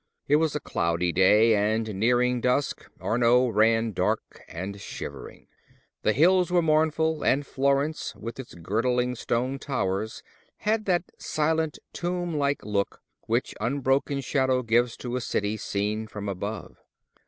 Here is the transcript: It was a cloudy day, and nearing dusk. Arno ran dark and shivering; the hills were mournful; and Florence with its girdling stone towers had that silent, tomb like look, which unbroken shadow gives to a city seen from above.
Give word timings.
It 0.27 0.37
was 0.37 0.55
a 0.55 0.59
cloudy 0.59 1.11
day, 1.11 1.53
and 1.53 1.93
nearing 1.93 2.41
dusk. 2.41 2.89
Arno 2.99 3.49
ran 3.49 3.91
dark 3.91 4.41
and 4.47 4.81
shivering; 4.81 5.45
the 6.01 6.11
hills 6.11 6.49
were 6.49 6.63
mournful; 6.63 7.23
and 7.23 7.45
Florence 7.45 8.15
with 8.15 8.39
its 8.39 8.55
girdling 8.55 9.13
stone 9.13 9.59
towers 9.59 10.23
had 10.57 10.85
that 10.85 11.11
silent, 11.19 11.77
tomb 11.93 12.35
like 12.35 12.65
look, 12.65 13.03
which 13.27 13.53
unbroken 13.61 14.21
shadow 14.21 14.63
gives 14.63 14.97
to 14.97 15.15
a 15.17 15.21
city 15.21 15.55
seen 15.55 16.07
from 16.07 16.27
above. 16.27 16.77